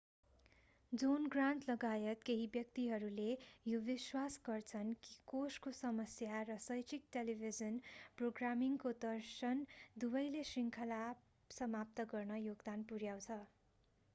John 0.91 1.27
Grant 1.33 1.65
लगायत 1.69 2.23
केही 2.29 2.45
व्यक्तिहरूले 2.53 3.27
यो 3.65 3.81
विश्वास 3.89 4.37
गर्छन् 4.47 4.89
कि 5.03 5.13
कोषको 5.27 5.73
समस्या 5.81 6.41
र 6.49 6.57
शैक्षिक 6.65 7.05
टेलिभिजन 7.17 7.77
प्रोग्रामिङको 8.17 8.95
दर्शन 9.05 9.63
दुवैले 10.05 10.43
श्रृङ्खला 10.53 11.01
समाप्त 11.51 12.09
गर्न 12.11 12.43
योगदान 12.43 12.89
पुर्‍याए। 12.93 13.41